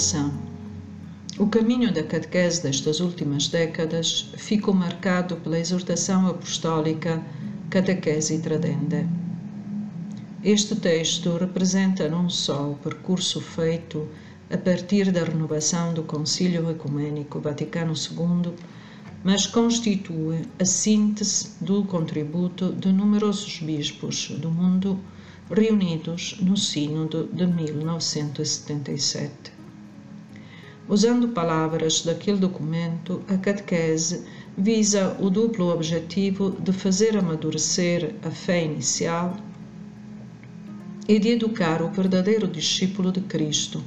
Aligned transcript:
Apresentação. 0.00 0.32
O 1.38 1.46
caminho 1.48 1.92
da 1.92 2.02
catequese 2.02 2.62
destas 2.62 3.00
últimas 3.00 3.48
décadas 3.48 4.32
ficou 4.34 4.72
marcado 4.72 5.36
pela 5.36 5.58
exortação 5.58 6.26
apostólica 6.26 7.22
Catequese 7.68 8.38
Tradende. 8.38 9.06
Este 10.42 10.74
texto 10.76 11.36
representa 11.36 12.08
não 12.08 12.30
só 12.30 12.70
o 12.70 12.76
percurso 12.76 13.42
feito 13.42 14.08
a 14.50 14.56
partir 14.56 15.12
da 15.12 15.22
renovação 15.22 15.92
do 15.92 16.02
Concílio 16.02 16.70
Ecumênico 16.70 17.38
Vaticano 17.38 17.92
II, 17.92 18.54
mas 19.22 19.46
constitui 19.46 20.46
a 20.58 20.64
síntese 20.64 21.50
do 21.60 21.84
contributo 21.84 22.72
de 22.72 22.90
numerosos 22.90 23.58
bispos 23.58 24.30
do 24.30 24.50
mundo 24.50 24.98
reunidos 25.50 26.38
no 26.40 26.56
Sínodo 26.56 27.28
de 27.34 27.46
1977. 27.46 29.59
Usando 30.90 31.28
palavras 31.28 32.02
daquele 32.02 32.38
documento, 32.38 33.22
a 33.28 33.36
catequese 33.36 34.24
visa 34.58 35.16
o 35.20 35.30
duplo 35.30 35.72
objetivo 35.72 36.50
de 36.58 36.72
fazer 36.72 37.16
amadurecer 37.16 38.16
a 38.24 38.30
fé 38.32 38.64
inicial 38.64 39.36
e 41.06 41.16
de 41.20 41.28
educar 41.28 41.80
o 41.80 41.90
verdadeiro 41.92 42.48
discípulo 42.48 43.12
de 43.12 43.20
Cristo, 43.20 43.80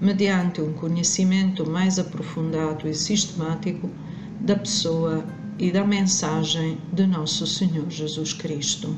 mediante 0.00 0.60
um 0.60 0.72
conhecimento 0.74 1.68
mais 1.68 1.98
aprofundado 1.98 2.88
e 2.88 2.94
sistemático 2.94 3.90
da 4.40 4.54
pessoa 4.54 5.26
e 5.58 5.72
da 5.72 5.84
mensagem 5.84 6.78
de 6.92 7.04
Nosso 7.04 7.48
Senhor 7.48 7.90
Jesus 7.90 8.32
Cristo. 8.32 8.94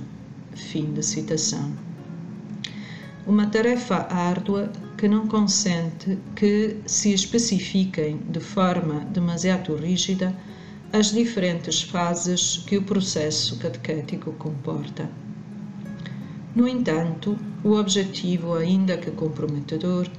Fim 0.55 0.93
da 0.93 1.03
citação 1.03 1.90
uma 3.31 3.47
tarefa 3.47 4.09
árdua 4.13 4.73
que 4.99 5.07
não 5.07 5.29
consente 5.29 6.19
que 6.35 6.79
se 6.85 7.15
especifiquem 7.15 8.19
de 8.29 8.41
forma 8.41 9.05
demasiado 9.05 9.77
rígida 9.77 10.37
as 10.93 11.13
diferentes 11.13 11.81
fases 11.81 12.65
que 12.67 12.77
o 12.77 12.83
processo 12.83 13.57
catequético 13.59 14.33
comporta. 14.33 15.09
No 16.57 16.67
entanto, 16.67 17.39
o 17.63 17.75
objetivo, 17.75 18.55
ainda 18.55 18.99
que 18.99 19.13
comprometedor, 19.13 20.11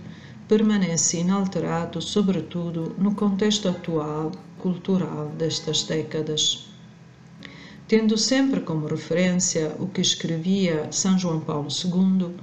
permanece 0.47 1.19
inalterado, 1.19 2.01
sobretudo 2.01 2.95
no 2.97 3.13
contexto 3.13 3.67
atual 3.67 4.31
cultural 4.57 5.27
destas 5.37 5.83
décadas. 5.83 6.69
Tendo 7.89 8.17
sempre 8.17 8.61
como 8.61 8.87
referência 8.87 9.75
o 9.79 9.87
que 9.87 9.99
escrevia 9.99 10.87
São 10.93 11.19
João 11.19 11.41
Paulo 11.41 11.67
II, 11.67 12.37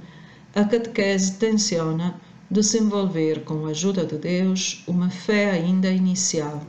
a 0.55 0.63
catequese 0.63 1.33
tenciona 1.33 2.19
desenvolver, 2.49 3.43
com 3.43 3.67
a 3.67 3.69
ajuda 3.69 4.03
de 4.03 4.17
Deus, 4.17 4.83
uma 4.87 5.09
fé 5.09 5.51
ainda 5.51 5.91
inicial, 5.91 6.63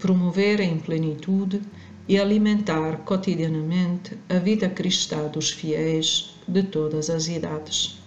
promover 0.00 0.58
em 0.58 0.76
plenitude 0.76 1.62
e 2.08 2.18
alimentar 2.18 2.96
cotidianamente 3.04 4.18
a 4.28 4.38
vida 4.38 4.68
cristã 4.68 5.28
dos 5.28 5.50
fiéis 5.50 6.34
de 6.48 6.64
todas 6.64 7.08
as 7.08 7.28
idades. 7.28 8.00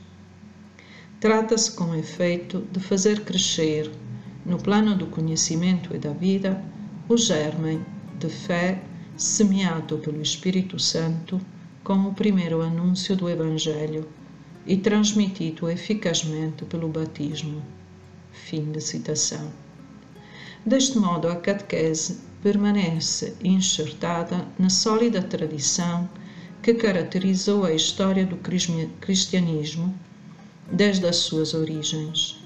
Trata-se, 1.22 1.72
com 1.72 1.96
efeito, 1.96 2.68
de 2.70 2.82
fazer 2.82 3.22
crescer, 3.22 3.90
no 4.46 4.58
plano 4.58 4.98
do 4.98 5.08
conhecimento 5.08 5.96
e 5.96 5.98
da 5.98 6.12
vida, 6.12 6.62
o 7.08 7.16
germen 7.16 7.86
de 8.20 8.28
fé 8.28 8.84
semeado 9.16 9.98
pelo 10.00 10.22
Espírito 10.22 10.78
Santo 10.78 11.40
com 11.82 11.94
o 12.08 12.14
primeiro 12.14 12.62
anúncio 12.62 13.16
do 13.16 13.30
Evangelho 13.30 14.06
e 14.66 14.78
transmitido 14.78 15.70
eficazmente 15.70 16.66
pelo 16.66 16.88
batismo. 16.88 17.62
Fim 18.32 18.72
de 18.72 18.82
citação. 18.82 19.52
Deste 20.66 20.98
modo, 20.98 21.28
a 21.28 21.36
catequese 21.36 22.20
permanece 22.42 23.36
enxertada 23.44 24.48
na 24.58 24.70
sólida 24.70 25.22
tradição 25.22 26.10
que 26.62 26.74
caracterizou 26.74 27.66
a 27.66 27.74
história 27.74 28.26
do 28.26 28.38
cristianismo 28.38 29.94
desde 30.72 31.06
as 31.06 31.18
suas 31.18 31.54
origens. 31.54 32.38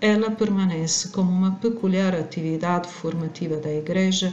Ela 0.00 0.30
permanece 0.30 1.08
como 1.08 1.32
uma 1.32 1.52
peculiar 1.52 2.14
atividade 2.14 2.88
formativa 2.88 3.56
da 3.56 3.72
Igreja 3.72 4.32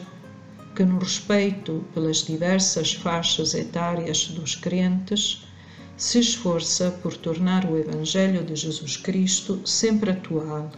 que, 0.76 0.84
no 0.84 1.00
respeito 1.00 1.86
pelas 1.94 2.18
diversas 2.18 2.94
faixas 2.94 3.54
etárias 3.54 4.28
dos 4.28 4.56
crentes, 4.56 5.45
se 5.98 6.20
esforça 6.20 6.92
por 7.02 7.16
tornar 7.16 7.64
o 7.66 7.78
Evangelho 7.78 8.44
de 8.44 8.54
Jesus 8.56 8.98
Cristo 8.98 9.62
sempre 9.66 10.12
atual, 10.12 10.70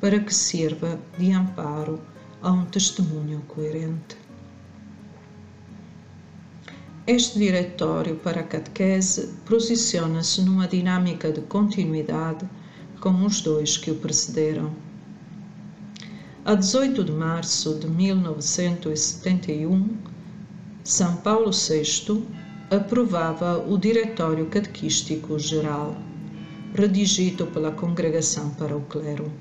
para 0.00 0.20
que 0.20 0.32
sirva 0.32 1.00
de 1.18 1.32
amparo 1.32 2.00
a 2.40 2.52
um 2.52 2.64
testemunho 2.64 3.40
coerente. 3.48 4.16
Este 7.06 7.38
diretório 7.38 8.16
para 8.16 8.40
a 8.40 8.44
catequese 8.44 9.34
posiciona-se 9.44 10.40
numa 10.42 10.66
dinâmica 10.68 11.30
de 11.32 11.40
continuidade 11.42 12.48
com 13.00 13.26
os 13.26 13.40
dois 13.40 13.76
que 13.76 13.90
o 13.90 13.96
precederam. 13.96 14.72
A 16.44 16.54
18 16.54 17.02
de 17.04 17.12
março 17.12 17.74
de 17.78 17.88
1971, 17.88 19.96
São 20.84 21.16
Paulo 21.16 21.50
VI 21.50 22.22
aprovava 22.74 23.58
o 23.58 23.78
Diretório 23.78 24.46
Catequístico 24.46 25.38
Geral, 25.38 25.96
redigido 26.74 27.46
pela 27.46 27.70
Congregação 27.70 28.50
para 28.50 28.76
o 28.76 28.80
Clero. 28.82 29.32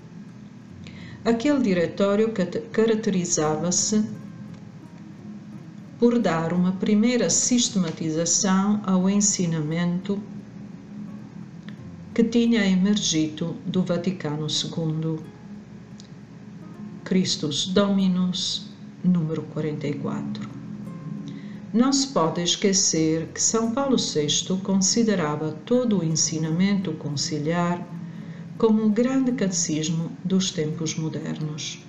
Aquele 1.26 1.62
diretório 1.62 2.32
caracterizava-se 2.72 4.04
por 5.98 6.20
dar 6.20 6.52
uma 6.52 6.74
primeira 6.74 7.30
sistematização 7.30 8.82
ao 8.86 9.10
ensinamento 9.10 10.22
que 12.14 12.24
tinha 12.24 12.66
emergido 12.66 13.56
do 13.66 13.84
Vaticano 13.84 14.48
II. 14.48 15.20
Christus 17.06 17.68
Dominus, 17.68 18.68
número 19.04 19.44
44. 19.44 20.63
Não 21.74 21.92
se 21.92 22.10
pode 22.10 22.40
esquecer 22.40 23.30
que 23.34 23.42
São 23.42 23.72
Paulo 23.72 23.98
VI 23.98 24.62
considerava 24.62 25.54
todo 25.66 25.98
o 25.98 26.04
ensinamento 26.04 26.94
conciliar 26.94 27.84
como 28.60 28.84
o 28.84 28.92
grande 28.92 29.32
catecismo 29.32 30.12
dos 30.24 30.52
tempos 30.52 30.94
modernos. 30.94 31.84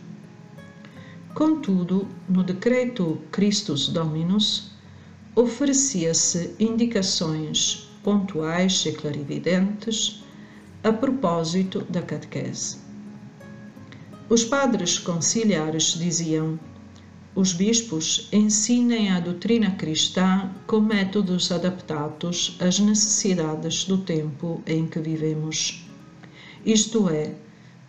Contudo, 1.34 2.08
no 2.26 2.42
decreto 2.42 3.18
Christus 3.30 3.88
Dominus, 3.88 4.70
oferecia-se 5.36 6.54
indicações 6.58 7.90
pontuais 8.02 8.86
e 8.86 8.92
clarividentes 8.92 10.24
a 10.82 10.90
propósito 10.90 11.84
da 11.90 12.00
catequese. 12.00 12.78
Os 14.30 14.44
padres 14.44 14.98
conciliares 14.98 15.92
diziam 15.92 16.58
os 17.36 17.52
bispos 17.52 18.28
ensinem 18.32 19.10
a 19.10 19.18
doutrina 19.18 19.72
cristã 19.72 20.50
com 20.68 20.80
métodos 20.80 21.50
adaptados 21.50 22.56
às 22.60 22.78
necessidades 22.78 23.84
do 23.84 23.98
tempo 23.98 24.62
em 24.66 24.86
que 24.86 25.00
vivemos. 25.00 25.84
Isto 26.64 27.08
é, 27.08 27.34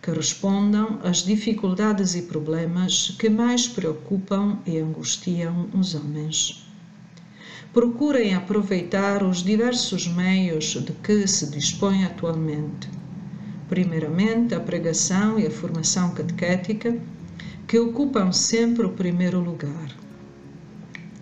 que 0.02 0.10
respondam 0.10 0.98
às 1.02 1.18
dificuldades 1.18 2.16
e 2.16 2.22
problemas 2.22 3.14
que 3.18 3.28
mais 3.28 3.68
preocupam 3.68 4.58
e 4.66 4.78
angustiam 4.78 5.68
os 5.72 5.94
homens. 5.94 6.66
Procurem 7.72 8.34
aproveitar 8.34 9.22
os 9.22 9.44
diversos 9.44 10.08
meios 10.08 10.64
de 10.64 10.92
que 10.92 11.26
se 11.26 11.50
dispõe 11.50 12.04
atualmente. 12.04 12.88
Primeiramente, 13.68 14.54
a 14.54 14.60
pregação 14.60 15.38
e 15.38 15.46
a 15.46 15.50
formação 15.50 16.14
catequética 16.14 16.96
que 17.66 17.78
ocupam 17.78 18.32
sempre 18.32 18.86
o 18.86 18.92
primeiro 18.92 19.40
lugar. 19.40 19.90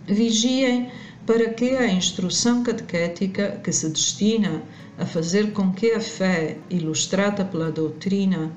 Vigiem 0.06 0.90
para 1.26 1.48
que 1.54 1.70
a 1.70 1.90
instrução 1.90 2.62
catequética 2.62 3.60
que 3.64 3.72
se 3.72 3.88
destina 3.88 4.62
a 4.98 5.06
fazer 5.06 5.52
com 5.52 5.72
que 5.72 5.92
a 5.92 6.00
fé, 6.00 6.58
ilustrada 6.68 7.44
pela 7.44 7.72
doutrina, 7.72 8.52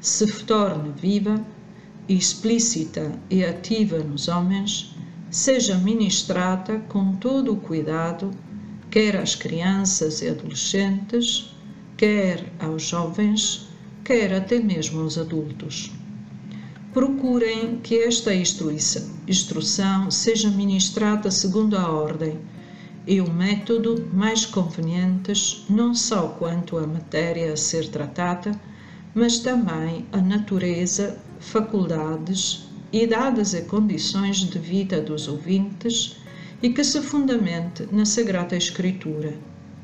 se 0.00 0.26
torne 0.44 0.92
viva, 1.00 1.42
explícita 2.08 3.18
e 3.30 3.44
ativa 3.44 3.98
nos 3.98 4.28
homens, 4.28 4.94
seja 5.30 5.76
ministrada 5.78 6.78
com 6.88 7.16
todo 7.16 7.54
o 7.54 7.56
cuidado, 7.56 8.30
quer 8.90 9.16
às 9.16 9.34
crianças 9.34 10.22
e 10.22 10.28
adolescentes, 10.28 11.56
quer 11.96 12.52
aos 12.60 12.82
jovens, 12.82 13.66
quer 14.06 14.32
até 14.32 14.60
mesmo 14.60 15.00
aos 15.00 15.18
adultos. 15.18 15.90
Procurem 16.94 17.80
que 17.82 17.98
esta 17.98 18.32
instrução 18.32 20.10
seja 20.12 20.48
ministrada 20.48 21.28
segundo 21.28 21.76
a 21.76 21.90
ordem 21.90 22.38
e 23.04 23.20
o 23.20 23.28
método 23.28 24.08
mais 24.12 24.46
convenientes 24.46 25.66
não 25.68 25.92
só 25.92 26.28
quanto 26.28 26.78
à 26.78 26.86
matéria 26.86 27.52
a 27.52 27.56
ser 27.56 27.88
tratada, 27.88 28.52
mas 29.12 29.40
também 29.40 30.06
a 30.12 30.18
natureza, 30.18 31.18
faculdades, 31.40 32.68
idades 32.92 33.54
e 33.54 33.62
condições 33.62 34.36
de 34.36 34.58
vida 34.58 35.00
dos 35.00 35.26
ouvintes 35.26 36.16
e 36.62 36.70
que 36.70 36.84
se 36.84 37.02
fundamente 37.02 37.88
na 37.90 38.04
Sagrada 38.04 38.56
Escritura, 38.56 39.34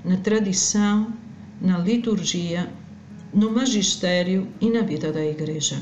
na 0.04 0.16
tradição, 0.16 1.12
na 1.60 1.76
liturgia, 1.78 2.70
no 3.32 3.50
magistério 3.50 4.48
e 4.60 4.68
na 4.68 4.82
vida 4.82 5.10
da 5.10 5.24
Igreja. 5.24 5.80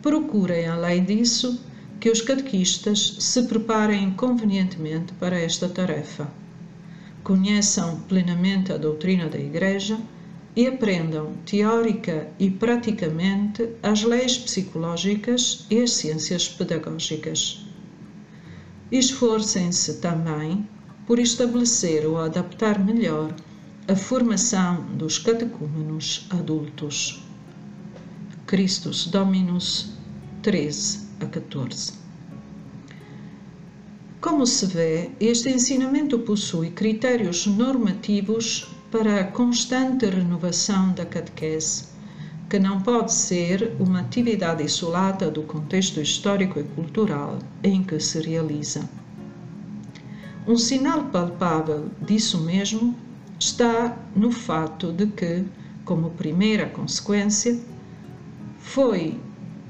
Procurem, 0.00 0.66
além 0.68 1.04
disso, 1.04 1.60
que 1.98 2.10
os 2.10 2.20
catequistas 2.20 3.16
se 3.18 3.42
preparem 3.42 4.12
convenientemente 4.12 5.12
para 5.14 5.38
esta 5.38 5.68
tarefa. 5.68 6.30
Conheçam 7.24 8.00
plenamente 8.08 8.72
a 8.72 8.76
doutrina 8.76 9.28
da 9.28 9.38
Igreja 9.38 9.98
e 10.54 10.66
aprendam 10.66 11.34
teórica 11.44 12.28
e 12.38 12.50
praticamente 12.50 13.70
as 13.82 14.02
leis 14.02 14.38
psicológicas 14.38 15.66
e 15.68 15.82
as 15.82 15.92
ciências 15.92 16.48
pedagógicas. 16.48 17.66
Esforcem-se 18.90 19.94
também 19.94 20.66
por 21.06 21.18
estabelecer 21.18 22.06
ou 22.06 22.18
adaptar 22.18 22.78
melhor 22.78 23.34
a 23.88 23.96
formação 23.96 24.84
dos 24.98 25.16
catecúmenos 25.16 26.26
adultos. 26.28 27.24
Christus 28.46 29.06
Dominus 29.06 29.94
13 30.42 31.08
a 31.22 31.24
14. 31.24 31.94
Como 34.20 34.46
se 34.46 34.66
vê, 34.66 35.10
este 35.18 35.48
ensinamento 35.48 36.18
possui 36.18 36.68
critérios 36.68 37.46
normativos 37.46 38.68
para 38.90 39.22
a 39.22 39.24
constante 39.24 40.04
renovação 40.04 40.92
da 40.92 41.06
catequese, 41.06 41.84
que 42.50 42.58
não 42.58 42.82
pode 42.82 43.14
ser 43.14 43.74
uma 43.80 44.00
atividade 44.00 44.62
isolada 44.62 45.30
do 45.30 45.44
contexto 45.44 45.98
histórico 45.98 46.60
e 46.60 46.64
cultural 46.64 47.38
em 47.64 47.82
que 47.82 47.98
se 47.98 48.20
realiza. 48.20 48.86
Um 50.46 50.58
sinal 50.58 51.04
palpável 51.04 51.88
disso 52.06 52.38
mesmo 52.42 53.07
está 53.38 53.96
no 54.16 54.32
fato 54.32 54.92
de 54.92 55.06
que, 55.06 55.44
como 55.84 56.10
primeira 56.10 56.66
consequência, 56.66 57.56
foi 58.58 59.20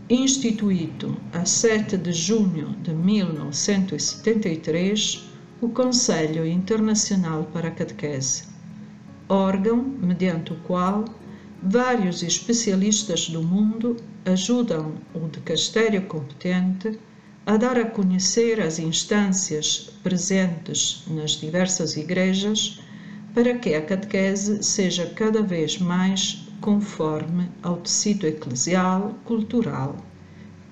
instituído 0.09 1.19
a 1.32 1.44
7 1.44 1.99
de 1.99 2.12
junho 2.12 2.69
de 2.82 2.94
1973 2.94 5.29
o 5.61 5.69
Conselho 5.69 6.47
Internacional 6.47 7.44
para 7.53 7.67
a 7.69 7.73
Catequese, 7.73 8.44
órgão 9.29 9.76
mediante 9.76 10.53
o 10.53 10.56
qual 10.61 11.05
vários 11.62 12.23
especialistas 12.23 13.29
do 13.29 13.43
mundo 13.43 13.97
ajudam 14.25 14.94
o 15.12 15.29
dicastério 15.29 16.06
competente 16.06 16.99
a 17.44 17.56
dar 17.56 17.76
a 17.79 17.85
conhecer 17.85 18.61
as 18.61 18.79
instâncias 18.79 19.91
presentes 20.03 21.03
nas 21.09 21.32
diversas 21.32 21.97
igrejas 21.97 22.81
para 23.38 23.55
que 23.56 23.75
a 23.76 23.81
catequese 23.81 24.64
seja 24.64 25.06
cada 25.06 25.40
vez 25.40 25.79
mais 25.79 26.44
conforme 26.61 27.49
ao 27.62 27.76
tecido 27.76 28.26
eclesial, 28.26 29.14
cultural 29.25 29.94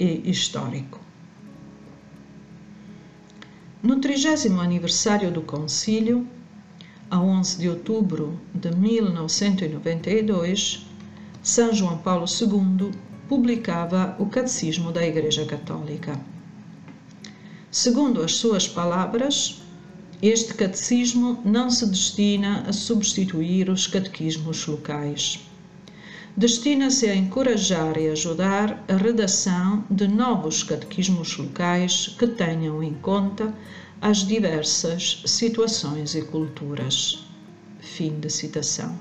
e 0.01 0.29
histórico. 0.29 1.01
No 3.81 4.01
30 4.01 4.61
aniversário 4.61 5.31
do 5.31 5.43
Concílio, 5.43 6.27
a 7.09 7.21
11 7.21 7.59
de 7.59 7.69
outubro 7.69 8.37
de 8.53 8.75
1992, 8.75 10.85
São 11.45 11.73
João 11.73 11.99
Paulo 11.99 12.27
II 12.29 12.91
publicava 13.29 14.17
o 14.19 14.27
Catecismo 14.27 14.91
da 14.91 15.07
Igreja 15.07 15.47
Católica. 15.47 16.21
Segundo 17.71 18.25
as 18.25 18.35
suas 18.35 18.67
palavras, 18.67 19.63
este 20.23 20.55
catecismo 20.55 21.41
não 21.45 21.71
se 21.71 21.87
destina 21.87 22.65
a 22.69 22.73
substituir 22.73 23.69
os 23.69 23.87
catequismos 23.87 24.67
locais 24.67 25.41
destina-se 26.37 27.09
a 27.09 27.17
encorajar 27.17 27.97
e 27.97 28.09
ajudar 28.09 28.85
a 28.89 28.97
redação 28.97 29.83
de 29.91 30.07
novos 30.07 30.63
catequismos 30.63 31.35
locais 31.39 32.15
que 32.19 32.27
tenham 32.27 32.83
em 32.83 32.93
conta 32.93 33.55
as 34.03 34.19
diversas 34.19 35.23
situações 35.25 36.15
e 36.15 36.21
culturas. 36.21 37.25
Fim 37.81 38.21
de 38.21 38.29
citação. 38.29 38.95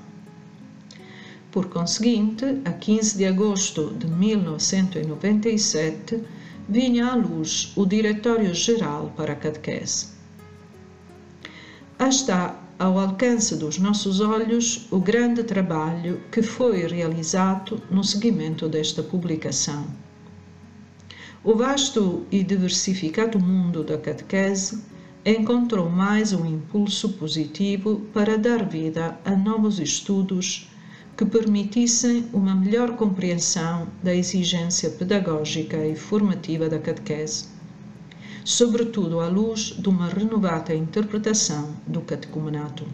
Por 1.50 1.68
conseguinte, 1.68 2.46
a 2.64 2.72
15 2.72 3.18
de 3.18 3.26
agosto 3.26 3.94
de 3.98 4.06
1997, 4.06 6.22
vinha 6.66 7.08
à 7.08 7.14
luz 7.14 7.74
o 7.76 7.84
Diretório-Geral 7.84 9.12
para 9.14 9.34
a 9.34 9.36
Catequese. 9.36 10.15
Está 11.98 12.54
ao 12.78 12.98
alcance 12.98 13.56
dos 13.56 13.78
nossos 13.78 14.20
olhos 14.20 14.86
o 14.90 15.00
grande 15.00 15.42
trabalho 15.42 16.20
que 16.30 16.42
foi 16.42 16.86
realizado 16.86 17.82
no 17.90 18.04
seguimento 18.04 18.68
desta 18.68 19.02
publicação. 19.02 19.86
O 21.42 21.54
vasto 21.54 22.26
e 22.30 22.44
diversificado 22.44 23.40
mundo 23.40 23.82
da 23.82 23.96
catequese 23.96 24.84
encontrou 25.24 25.88
mais 25.88 26.34
um 26.34 26.44
impulso 26.44 27.14
positivo 27.14 28.02
para 28.12 28.36
dar 28.36 28.68
vida 28.68 29.18
a 29.24 29.34
novos 29.34 29.80
estudos 29.80 30.70
que 31.16 31.24
permitissem 31.24 32.26
uma 32.30 32.54
melhor 32.54 32.94
compreensão 32.94 33.88
da 34.02 34.14
exigência 34.14 34.90
pedagógica 34.90 35.78
e 35.86 35.96
formativa 35.96 36.68
da 36.68 36.78
catequese 36.78 37.55
sobretudo 38.46 39.18
à 39.18 39.26
luz 39.26 39.74
de 39.76 39.88
uma 39.88 40.06
renovada 40.06 40.72
interpretação 40.72 41.74
do 41.84 42.00
catecumenato. 42.00 42.86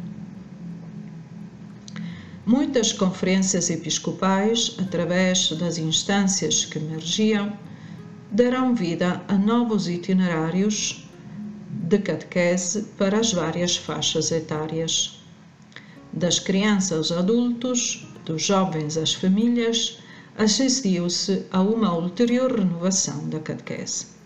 Muitas 2.47 2.91
conferências 2.91 3.69
episcopais, 3.69 4.75
através 4.79 5.53
das 5.53 5.77
instâncias 5.77 6.65
que 6.65 6.79
emergiam, 6.79 7.53
darão 8.31 8.75
vida 8.75 9.23
a 9.29 9.35
novos 9.35 9.89
itinerários 9.89 11.07
de 11.69 11.99
catequese 11.99 12.85
para 12.97 13.21
as 13.21 13.35
várias 13.35 13.77
faixas 13.77 14.33
etárias. 14.33 15.23
Das 16.15 16.39
crianças 16.39 17.13
aos 17.13 17.13
adultos, 17.13 18.09
dos 18.25 18.43
jovens 18.43 18.97
às 18.97 19.13
famílias, 19.13 19.99
assistiu-se 20.39 21.45
a 21.51 21.61
uma 21.61 21.95
ulterior 21.95 22.59
renovação 22.59 23.29
da 23.29 23.39
catequese. 23.39 24.22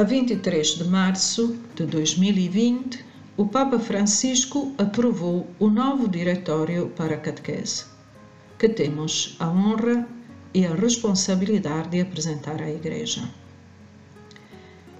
A 0.00 0.02
23 0.02 0.78
de 0.78 0.84
março 0.84 1.58
de 1.76 1.84
2020, 1.84 3.04
o 3.36 3.44
Papa 3.44 3.78
Francisco 3.78 4.72
aprovou 4.78 5.46
o 5.58 5.68
novo 5.68 6.08
Diretório 6.08 6.88
para 6.96 7.16
a 7.16 7.18
Catequese, 7.18 7.84
que 8.58 8.70
temos 8.70 9.36
a 9.38 9.50
honra 9.50 10.08
e 10.54 10.64
a 10.64 10.74
responsabilidade 10.74 11.90
de 11.90 12.00
apresentar 12.00 12.62
à 12.62 12.70
Igreja. 12.70 13.28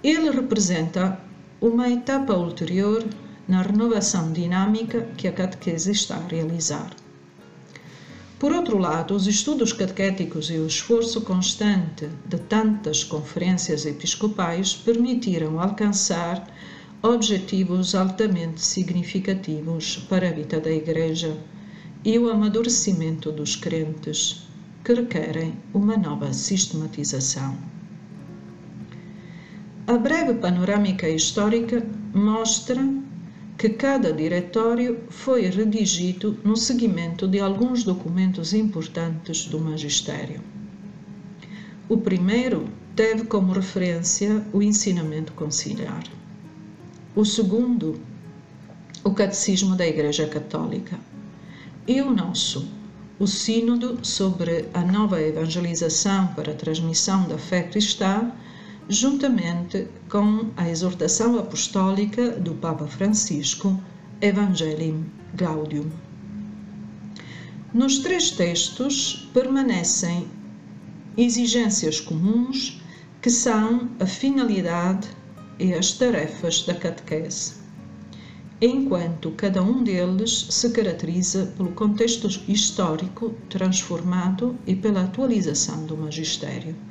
Ele 0.04 0.30
representa 0.30 1.18
uma 1.62 1.88
etapa 1.88 2.34
ulterior 2.34 3.02
na 3.48 3.62
renovação 3.62 4.30
dinâmica 4.34 5.08
que 5.16 5.26
a 5.26 5.32
catequese 5.32 5.92
está 5.92 6.16
a 6.16 6.28
realizar. 6.28 6.90
Por 8.40 8.52
outro 8.52 8.78
lado, 8.78 9.14
os 9.14 9.26
estudos 9.26 9.70
catequéticos 9.70 10.48
e 10.48 10.54
o 10.54 10.66
esforço 10.66 11.20
constante 11.20 12.08
de 12.24 12.38
tantas 12.38 13.04
conferências 13.04 13.84
episcopais 13.84 14.74
permitiram 14.74 15.60
alcançar 15.60 16.46
objetivos 17.02 17.94
altamente 17.94 18.62
significativos 18.62 19.98
para 20.08 20.30
a 20.30 20.32
vida 20.32 20.58
da 20.58 20.70
Igreja 20.72 21.36
e 22.02 22.18
o 22.18 22.30
amadurecimento 22.30 23.30
dos 23.30 23.56
crentes, 23.56 24.48
que 24.82 24.94
requerem 24.94 25.52
uma 25.74 25.98
nova 25.98 26.32
sistematização. 26.32 27.58
A 29.86 29.98
breve 29.98 30.32
panorâmica 30.32 31.06
histórica 31.06 31.86
mostra 32.14 32.82
que 33.60 33.68
cada 33.68 34.10
diretório 34.10 35.00
foi 35.10 35.42
redigido 35.50 36.38
no 36.42 36.56
seguimento 36.56 37.28
de 37.28 37.40
alguns 37.40 37.84
documentos 37.84 38.54
importantes 38.54 39.44
do 39.44 39.60
magistério. 39.60 40.40
O 41.86 41.98
primeiro 41.98 42.70
teve 42.96 43.24
como 43.24 43.52
referência 43.52 44.42
o 44.54 44.62
ensinamento 44.62 45.34
conciliar. 45.34 46.04
O 47.14 47.22
segundo, 47.22 48.00
o 49.04 49.10
Catecismo 49.12 49.76
da 49.76 49.86
Igreja 49.86 50.26
Católica. 50.26 50.98
E 51.86 52.00
o 52.00 52.10
nosso, 52.10 52.66
o 53.18 53.26
Sínodo 53.26 53.98
sobre 54.02 54.70
a 54.72 54.80
nova 54.80 55.20
evangelização 55.20 56.28
para 56.28 56.52
a 56.52 56.56
transmissão 56.56 57.28
da 57.28 57.36
fé 57.36 57.64
cristã, 57.64 58.32
juntamente 58.90 59.86
com 60.08 60.50
a 60.56 60.68
exortação 60.68 61.38
apostólica 61.38 62.32
do 62.32 62.54
Papa 62.54 62.88
Francisco, 62.88 63.80
Evangelium 64.20 65.04
Gaudium. 65.32 65.88
Nos 67.72 68.00
três 68.00 68.32
textos 68.32 69.30
permanecem 69.32 70.26
exigências 71.16 72.00
comuns 72.00 72.82
que 73.22 73.30
são 73.30 73.88
a 74.00 74.06
finalidade 74.06 75.06
e 75.56 75.72
as 75.72 75.92
tarefas 75.92 76.62
da 76.62 76.74
catequese, 76.74 77.54
enquanto 78.60 79.30
cada 79.32 79.62
um 79.62 79.84
deles 79.84 80.48
se 80.50 80.68
caracteriza 80.70 81.46
pelo 81.56 81.70
contexto 81.72 82.26
histórico 82.48 83.36
transformado 83.48 84.58
e 84.66 84.74
pela 84.74 85.04
atualização 85.04 85.86
do 85.86 85.96
magistério. 85.96 86.89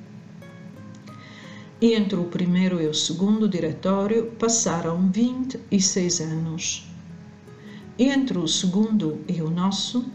Entre 1.82 2.20
o 2.20 2.26
primeiro 2.26 2.82
e 2.82 2.88
o 2.88 2.94
segundo 2.94 3.48
diretório 3.48 4.32
passaram 4.38 5.10
26 5.10 6.20
anos. 6.20 6.86
Entre 7.98 8.38
o 8.38 8.50
segundo 8.50 9.22
e 9.30 9.42
o 9.42 9.50
nosso, 9.50 10.06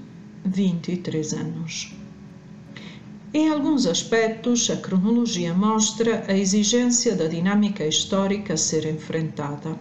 23 0.45 1.33
anos. 1.33 1.95
Em 3.33 3.49
alguns 3.49 3.87
aspectos, 3.87 4.69
a 4.69 4.77
cronologia 4.77 5.55
mostra 5.55 6.27
a 6.29 6.37
exigência 6.37 7.17
da 7.17 7.29
dinâmica 7.29 7.87
histórica 7.87 8.53
a 8.53 8.59
ser 8.59 8.85
enfrentada. 8.85 9.75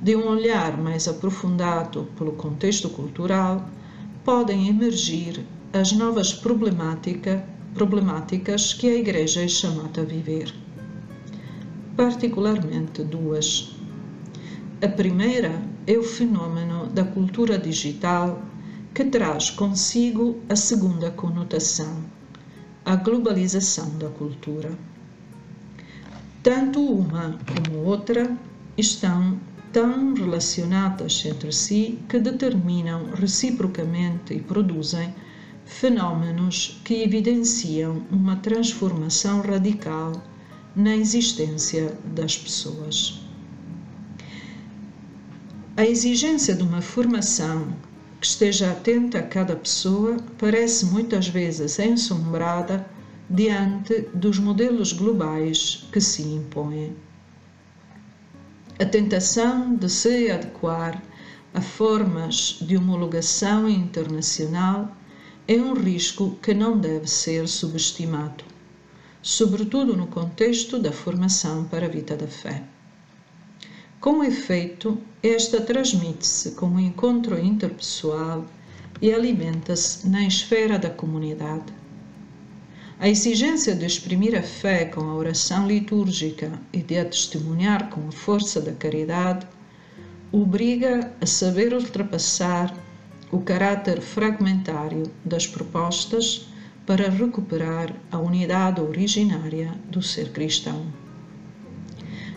De 0.00 0.16
um 0.16 0.26
olhar 0.26 0.76
mais 0.76 1.06
aprofundado 1.06 2.08
pelo 2.18 2.32
contexto 2.32 2.90
cultural, 2.90 3.70
podem 4.24 4.66
emergir 4.66 5.46
as 5.72 5.92
novas 5.92 6.34
problemática, 6.34 7.46
problemáticas 7.74 8.74
que 8.74 8.88
a 8.88 8.94
Igreja 8.94 9.42
é 9.42 9.48
chamada 9.48 10.02
a 10.02 10.04
viver. 10.04 10.54
Particularmente 11.96 13.02
duas. 13.04 13.74
A 14.82 14.88
primeira 14.88 15.62
é 15.86 15.96
o 15.96 16.02
fenômeno 16.02 16.86
da 16.88 17.04
cultura 17.04 17.58
digital 17.58 18.42
que 18.94 19.04
traz 19.04 19.50
consigo 19.50 20.38
a 20.48 20.56
segunda 20.56 21.10
conotação, 21.10 22.04
a 22.84 22.96
globalização 22.96 23.96
da 23.98 24.08
cultura. 24.08 24.70
Tanto 26.42 26.80
uma 26.80 27.38
como 27.46 27.84
outra 27.84 28.36
estão 28.76 29.38
tão 29.72 30.12
relacionadas 30.12 31.24
entre 31.24 31.52
si 31.52 31.98
que 32.08 32.18
determinam 32.18 33.12
reciprocamente 33.14 34.34
e 34.34 34.40
produzem 34.40 35.14
fenômenos 35.64 36.80
que 36.84 37.02
evidenciam 37.02 38.02
uma 38.10 38.36
transformação 38.36 39.40
radical 39.40 40.12
na 40.74 40.96
existência 40.96 41.96
das 42.04 42.36
pessoas. 42.36 43.20
A 45.76 45.84
exigência 45.84 46.54
de 46.54 46.62
uma 46.62 46.82
formação 46.82 47.74
que 48.20 48.26
esteja 48.26 48.70
atenta 48.70 49.18
a 49.18 49.22
cada 49.22 49.56
pessoa 49.56 50.16
parece 50.38 50.86
muitas 50.86 51.28
vezes 51.28 51.78
ensombrada 51.78 52.86
diante 53.28 54.02
dos 54.14 54.38
modelos 54.38 54.92
globais 54.92 55.88
que 55.90 56.00
se 56.00 56.22
impõem. 56.22 56.94
A 58.78 58.84
tentação 58.84 59.74
de 59.74 59.88
se 59.88 60.30
adequar 60.30 61.02
a 61.54 61.60
formas 61.60 62.58
de 62.60 62.76
homologação 62.76 63.68
internacional 63.68 64.94
é 65.54 65.60
um 65.60 65.74
risco 65.74 66.38
que 66.40 66.54
não 66.54 66.78
deve 66.78 67.06
ser 67.06 67.46
subestimado, 67.46 68.42
sobretudo 69.20 69.94
no 69.94 70.06
contexto 70.06 70.78
da 70.78 70.90
formação 70.90 71.64
para 71.64 71.84
a 71.84 71.88
vida 71.90 72.16
da 72.16 72.26
fé. 72.26 72.62
Com 74.00 74.24
efeito, 74.24 74.98
esta 75.22 75.60
transmite-se 75.60 76.52
como 76.52 76.80
encontro 76.80 77.38
interpessoal 77.38 78.46
e 79.02 79.12
alimenta-se 79.12 80.08
na 80.08 80.26
esfera 80.26 80.78
da 80.78 80.88
comunidade. 80.88 81.70
A 82.98 83.08
exigência 83.10 83.74
de 83.74 83.84
exprimir 83.84 84.34
a 84.34 84.42
fé 84.42 84.86
com 84.86 85.02
a 85.02 85.14
oração 85.14 85.66
litúrgica 85.66 86.58
e 86.72 86.78
de 86.78 86.96
a 86.96 87.04
testemunhar 87.04 87.90
com 87.90 88.08
a 88.08 88.12
força 88.12 88.58
da 88.58 88.72
caridade 88.72 89.46
obriga 90.32 91.12
a 91.20 91.26
saber 91.26 91.74
ultrapassar 91.74 92.74
o 93.32 93.40
caráter 93.40 94.02
fragmentário 94.02 95.10
das 95.24 95.46
propostas 95.46 96.46
para 96.84 97.08
recuperar 97.08 97.90
a 98.10 98.18
unidade 98.18 98.80
originária 98.80 99.72
do 99.90 100.02
ser 100.02 100.30
cristão. 100.32 100.84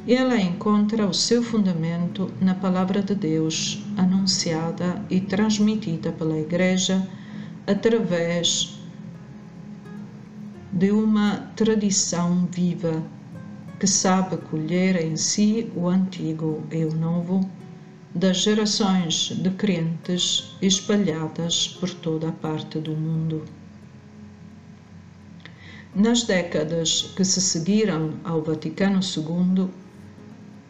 Ela 0.07 0.39
encontra 0.39 1.05
o 1.05 1.13
seu 1.13 1.43
fundamento 1.43 2.31
na 2.39 2.55
Palavra 2.55 3.01
de 3.01 3.13
Deus, 3.13 3.83
anunciada 3.97 5.03
e 5.09 5.19
transmitida 5.19 6.13
pela 6.13 6.39
Igreja 6.39 7.05
através 7.67 8.79
de 10.71 10.91
uma 10.91 11.51
tradição 11.55 12.47
viva 12.49 13.03
que 13.79 13.87
sabe 13.87 14.37
colher 14.37 14.95
em 15.03 15.17
si 15.17 15.69
o 15.75 15.89
antigo 15.89 16.63
e 16.71 16.85
o 16.85 16.95
novo 16.95 17.49
das 18.15 18.37
gerações 18.37 19.33
de 19.35 19.49
crentes 19.49 20.55
espalhadas 20.61 21.67
por 21.67 21.89
toda 21.89 22.29
a 22.29 22.31
parte 22.31 22.79
do 22.79 22.95
mundo. 22.95 23.43
Nas 25.93 26.23
décadas 26.23 27.13
que 27.15 27.25
se 27.25 27.41
seguiram 27.41 28.13
ao 28.23 28.41
Vaticano 28.41 29.01
II, 29.01 29.67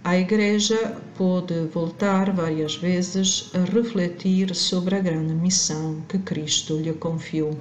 a 0.04 0.18
Igreja 0.18 0.98
pôde 1.16 1.68
voltar 1.72 2.32
várias 2.32 2.76
vezes 2.78 3.52
a 3.54 3.60
refletir 3.60 4.56
sobre 4.56 4.96
a 4.96 5.00
grande 5.00 5.34
missão 5.34 6.02
que 6.10 6.18
Cristo 6.18 6.78
lhe 6.78 6.94
confiou. 6.94 7.56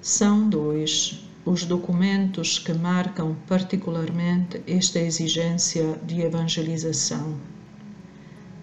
São 0.00 0.48
dois 0.48 1.23
os 1.44 1.64
documentos 1.64 2.58
que 2.58 2.72
marcam 2.72 3.36
particularmente 3.46 4.62
esta 4.66 4.98
exigência 4.98 5.98
de 6.06 6.20
evangelização. 6.20 7.36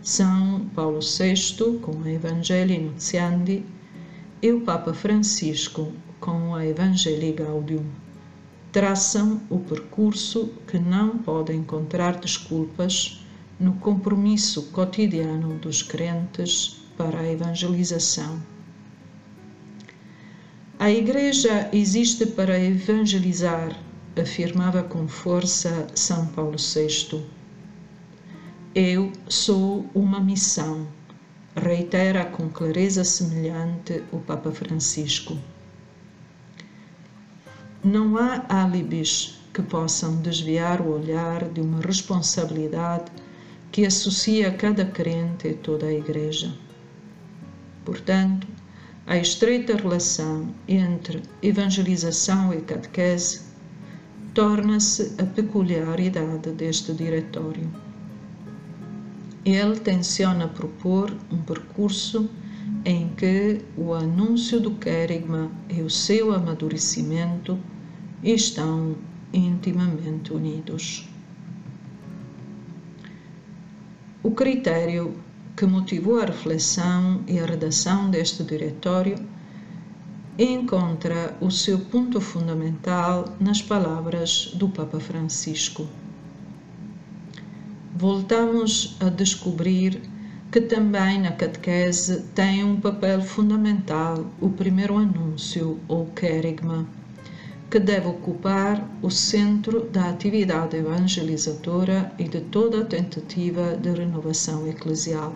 São 0.01 0.65
Paulo 0.73 0.99
VI, 0.99 1.79
com 1.79 2.03
a 2.03 2.11
Evangelii 2.11 2.79
Nuntiandi, 2.79 3.65
e 4.41 4.51
o 4.51 4.61
Papa 4.61 4.93
Francisco, 4.93 5.91
com 6.19 6.55
a 6.55 6.65
Evangelii 6.65 7.33
Gaudium 7.33 7.85
traçam 8.71 9.41
o 9.49 9.59
percurso 9.59 10.49
que 10.65 10.79
não 10.79 11.17
pode 11.17 11.53
encontrar 11.53 12.17
desculpas 12.17 13.21
no 13.59 13.73
compromisso 13.73 14.71
cotidiano 14.71 15.55
dos 15.59 15.83
crentes 15.83 16.81
para 16.97 17.19
a 17.19 17.29
evangelização. 17.29 18.41
A 20.81 20.89
Igreja 20.89 21.69
existe 21.71 22.25
para 22.25 22.59
evangelizar, 22.59 23.79
afirmava 24.19 24.81
com 24.81 25.07
força 25.07 25.85
São 25.93 26.25
Paulo 26.25 26.55
VI. 26.57 27.23
Eu 28.73 29.11
sou 29.29 29.85
uma 29.93 30.19
missão, 30.19 30.87
reitera 31.55 32.25
com 32.25 32.49
clareza 32.49 33.03
semelhante 33.03 34.03
o 34.11 34.17
Papa 34.17 34.51
Francisco. 34.51 35.37
Não 37.83 38.17
há 38.17 38.43
álibis 38.49 39.39
que 39.53 39.61
possam 39.61 40.19
desviar 40.23 40.81
o 40.81 40.95
olhar 40.95 41.47
de 41.47 41.61
uma 41.61 41.79
responsabilidade 41.81 43.11
que 43.71 43.85
associa 43.85 44.51
cada 44.51 44.83
crente 44.83 45.47
e 45.47 45.53
toda 45.53 45.85
a 45.85 45.93
Igreja. 45.93 46.51
Portanto, 47.85 48.47
a 49.11 49.17
estreita 49.17 49.75
relação 49.75 50.55
entre 50.69 51.21
evangelização 51.41 52.53
e 52.53 52.61
catequese 52.61 53.41
torna-se 54.33 55.21
a 55.21 55.25
peculiaridade 55.25 56.49
deste 56.51 56.93
diretório. 56.93 57.69
Ele 59.43 59.77
tenciona 59.81 60.47
propor 60.47 61.13
um 61.29 61.39
percurso 61.39 62.29
em 62.85 63.09
que 63.09 63.59
o 63.75 63.93
anúncio 63.93 64.61
do 64.61 64.71
querigma 64.75 65.51
e 65.69 65.81
o 65.81 65.89
seu 65.89 66.33
amadurecimento 66.33 67.59
estão 68.23 68.95
intimamente 69.33 70.31
unidos. 70.31 71.05
O 74.23 74.31
critério 74.31 75.17
que 75.61 75.67
motivou 75.67 76.19
a 76.19 76.25
reflexão 76.25 77.21
e 77.27 77.37
a 77.37 77.45
redação 77.45 78.09
deste 78.09 78.43
diretório 78.43 79.15
encontra 80.35 81.37
o 81.39 81.51
seu 81.51 81.77
ponto 81.77 82.19
fundamental 82.19 83.25
nas 83.39 83.61
palavras 83.61 84.53
do 84.55 84.67
Papa 84.69 84.99
Francisco. 84.99 85.85
Voltamos 87.95 88.97
a 88.99 89.09
descobrir 89.09 90.01
que 90.51 90.61
também 90.61 91.21
na 91.21 91.31
catequese 91.33 92.23
tem 92.33 92.63
um 92.63 92.81
papel 92.81 93.21
fundamental 93.21 94.25
o 94.41 94.49
primeiro 94.49 94.97
anúncio 94.97 95.79
ou 95.87 96.07
querigma, 96.07 96.87
que 97.69 97.77
deve 97.79 98.07
ocupar 98.07 98.89
o 98.99 99.11
centro 99.11 99.81
da 99.91 100.09
atividade 100.09 100.75
evangelizadora 100.75 102.11
e 102.17 102.23
de 102.23 102.41
toda 102.41 102.81
a 102.81 102.85
tentativa 102.85 103.77
de 103.77 103.91
renovação 103.91 104.67
eclesial. 104.67 105.35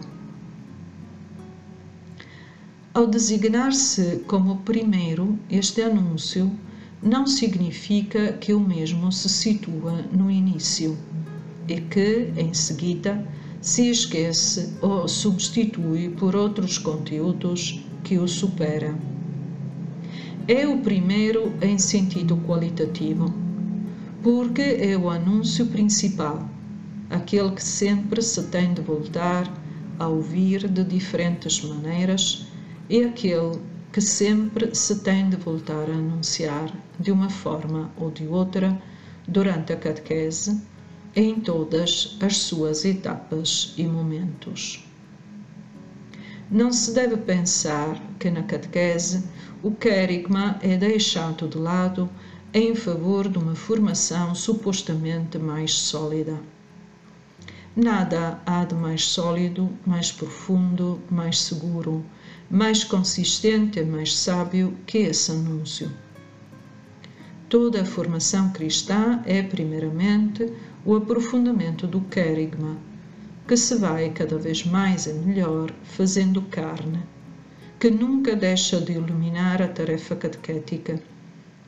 Ao 2.95 3.05
designar-se 3.05 4.23
como 4.25 4.59
primeiro, 4.59 5.37
este 5.49 5.81
anúncio 5.81 6.49
não 7.03 7.27
significa 7.27 8.31
que 8.31 8.53
o 8.53 8.59
mesmo 8.61 9.11
se 9.11 9.27
situa 9.27 10.03
no 10.13 10.31
início 10.31 10.97
e 11.67 11.81
que, 11.81 12.31
em 12.37 12.53
seguida, 12.53 13.21
se 13.59 13.89
esquece 13.89 14.75
ou 14.81 15.09
substitui 15.09 16.07
por 16.07 16.37
outros 16.37 16.77
conteúdos 16.77 17.83
que 18.01 18.17
o 18.17 18.29
superam. 18.29 18.95
É 20.47 20.65
o 20.65 20.77
primeiro 20.77 21.51
em 21.61 21.77
sentido 21.77 22.37
qualitativo, 22.47 23.25
porque 24.23 24.77
é 24.79 24.95
o 24.95 25.09
anúncio 25.09 25.65
principal, 25.65 26.49
aquele 27.09 27.51
que 27.51 27.63
sempre 27.63 28.21
se 28.21 28.41
tem 28.43 28.73
de 28.73 28.79
voltar 28.79 29.53
a 29.99 30.07
ouvir 30.07 30.69
de 30.69 30.85
diferentes 30.85 31.61
maneiras 31.61 32.54
e 32.89 33.03
aquele 33.03 33.59
que 33.91 34.01
sempre 34.01 34.75
se 34.75 34.99
tem 34.99 35.29
de 35.29 35.37
voltar 35.37 35.89
a 35.89 35.93
anunciar 35.93 36.71
de 36.99 37.11
uma 37.11 37.29
forma 37.29 37.91
ou 37.97 38.11
de 38.11 38.27
outra 38.27 38.79
durante 39.27 39.73
a 39.73 39.77
catequese 39.77 40.61
em 41.15 41.39
todas 41.39 42.17
as 42.21 42.37
suas 42.37 42.83
etapas 42.83 43.73
e 43.77 43.83
momentos. 43.85 44.85
Não 46.51 46.71
se 46.71 46.93
deve 46.93 47.17
pensar 47.17 47.99
que 48.19 48.29
na 48.29 48.43
catequese 48.43 49.23
o 49.63 49.71
querigma 49.71 50.59
é 50.61 50.77
deixado 50.77 51.47
de 51.47 51.57
lado 51.57 52.09
em 52.53 52.75
favor 52.75 53.27
de 53.27 53.37
uma 53.37 53.55
formação 53.55 54.35
supostamente 54.35 55.39
mais 55.39 55.73
sólida. 55.73 56.39
Nada 57.75 58.39
há 58.45 58.63
de 58.63 58.75
mais 58.75 59.03
sólido, 59.05 59.69
mais 59.85 60.11
profundo, 60.11 61.01
mais 61.09 61.41
seguro, 61.41 62.05
mais 62.49 62.83
consistente 62.83 63.79
e 63.79 63.85
mais 63.85 64.15
sábio 64.15 64.77
que 64.85 64.99
esse 64.99 65.31
anúncio. 65.31 65.91
Toda 67.49 67.81
a 67.81 67.85
formação 67.85 68.51
cristã 68.51 69.21
é, 69.25 69.41
primeiramente, 69.41 70.51
o 70.85 70.95
aprofundamento 70.95 71.87
do 71.87 72.01
querigma, 72.01 72.77
que 73.47 73.55
se 73.55 73.75
vai 73.75 74.09
cada 74.09 74.37
vez 74.37 74.65
mais 74.65 75.05
e 75.05 75.13
melhor 75.13 75.71
fazendo 75.83 76.41
carne 76.43 77.03
que 77.79 77.91
nunca 77.91 78.35
deixa 78.35 78.79
de 78.79 78.93
iluminar 78.93 79.61
a 79.61 79.67
tarefa 79.67 80.15
catequética 80.15 80.99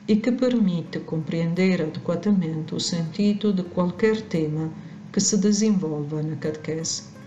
e 0.08 0.16
que 0.16 0.32
permite 0.32 0.98
compreender 1.00 1.82
adequadamente 1.82 2.74
o 2.74 2.80
sentido 2.80 3.52
de 3.52 3.62
qualquer 3.62 4.22
tema 4.22 4.72
que 5.12 5.20
se 5.20 5.36
desenvolva 5.36 6.22
na 6.22 6.36
catequese. 6.36 7.17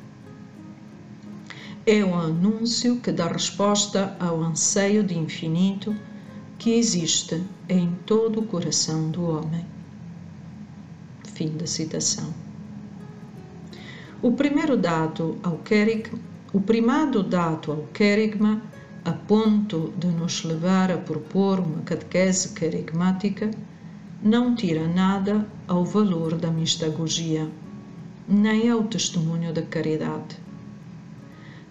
É 1.86 2.06
o 2.06 2.14
anúncio 2.14 2.98
que 2.98 3.12
dá 3.12 3.28
resposta 3.28 4.16
ao 4.20 4.40
anseio 4.40 5.04
de 5.04 5.18
infinito 5.18 5.96
que 6.60 6.78
existe 6.78 7.44
em 7.68 7.96
todo 8.06 8.40
o 8.40 8.46
coração 8.46 9.10
do 9.10 9.24
homem. 9.24 9.66
Fim 11.34 11.50
da 11.58 11.66
citação. 11.66 12.32
O 14.22 14.34
primeiro 14.34 14.78
dado 14.78 15.40
ao 15.42 15.58
querigma, 15.58 16.20
o 16.54 16.62
primado 16.62 17.24
dado 17.24 17.72
ao 17.72 17.88
querigma 17.92 18.62
a 19.04 19.12
ponto 19.12 19.92
de 19.98 20.06
nos 20.06 20.44
levar 20.44 20.92
a 20.92 21.00
propor 21.00 21.60
uma 21.60 21.82
catequese 21.82 22.50
querigmática, 22.50 23.50
não 24.22 24.54
tira 24.54 24.88
nada 24.88 25.48
ao 25.68 25.84
valor 25.84 26.36
da 26.36 26.52
mistagogia, 26.52 27.50
nem 28.28 28.70
ao 28.70 28.84
testemunho 28.84 29.52
da 29.52 29.64
caridade. 29.64 30.51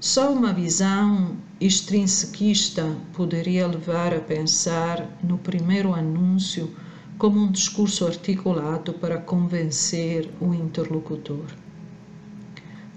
Só 0.01 0.33
uma 0.33 0.51
visão 0.51 1.37
extrinsequista 1.61 2.97
poderia 3.13 3.67
levar 3.67 4.15
a 4.15 4.21
pensar 4.21 5.07
no 5.23 5.37
primeiro 5.37 5.93
anúncio 5.93 6.75
como 7.19 7.39
um 7.39 7.53
discurso 7.53 8.07
articulado 8.07 8.95
para 8.95 9.19
convencer 9.19 10.31
o 10.41 10.55
interlocutor. 10.55 11.45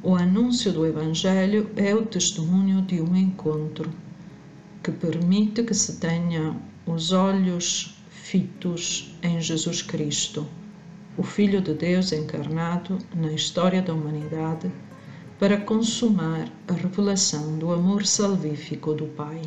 O 0.02 0.16
anúncio 0.16 0.72
do 0.72 0.86
Evangelho 0.86 1.70
é 1.76 1.94
o 1.94 2.06
testemunho 2.06 2.82
de 2.82 3.02
um 3.02 3.13
encontro 3.18 3.92
que 4.82 4.92
permite 4.94 5.62
que 5.62 5.74
se 5.74 5.98
tenha 5.98 6.56
os 6.86 7.12
olhos 7.12 8.02
fitos 8.10 9.13
em 9.22 9.42
Jesus 9.42 9.82
Cristo, 9.82 10.48
o 11.18 11.24
Filho 11.24 11.60
de 11.60 11.74
Deus 11.74 12.13
encarnado 12.13 12.98
na 13.13 13.34
história 13.34 13.82
da 13.82 13.94
humanidade, 13.94 14.72
para 15.44 15.60
consumar 15.60 16.48
a 16.70 16.72
revelação 16.72 17.60
do 17.60 17.74
amor 17.74 18.06
salvífico 18.06 18.94
do 18.94 19.08
Pai. 19.08 19.42